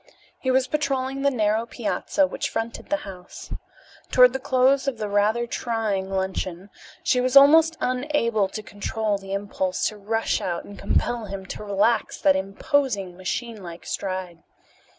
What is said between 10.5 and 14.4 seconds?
and compel him to relax that imposing, machine like stride.